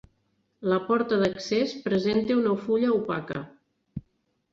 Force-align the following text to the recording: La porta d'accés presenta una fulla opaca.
La 0.69 0.77
porta 0.85 1.19
d'accés 1.23 1.75
presenta 1.87 2.37
una 2.39 2.55
fulla 2.63 2.89
opaca. 2.95 3.43